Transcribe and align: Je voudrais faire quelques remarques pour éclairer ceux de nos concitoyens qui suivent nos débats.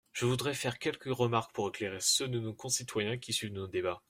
Je 0.13 0.25
voudrais 0.25 0.55
faire 0.55 0.79
quelques 0.79 1.03
remarques 1.13 1.53
pour 1.53 1.67
éclairer 1.69 1.99
ceux 1.99 2.27
de 2.27 2.39
nos 2.39 2.55
concitoyens 2.55 3.19
qui 3.19 3.33
suivent 3.33 3.53
nos 3.53 3.67
débats. 3.67 3.99